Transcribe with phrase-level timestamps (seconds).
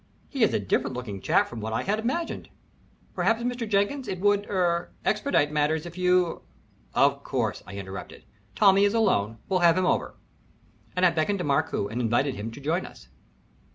[0.29, 2.49] "He's a different looking chap from what I had imagined.
[3.13, 3.69] Perhaps, Mr.
[3.69, 6.41] Jenkins, it would er expedite matters if you"
[7.05, 8.23] "Of course," I interrupted.
[8.55, 10.15] "Tommy is alone we'll have him over."
[10.95, 13.09] And I beckoned to Markoo and invited him to join us.